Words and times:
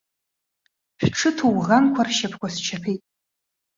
Шәҽы 0.99 1.29
ҭоуӷанқәа 1.37 2.01
ршьапқәа 2.07 2.47
счаԥеит. 2.55 3.01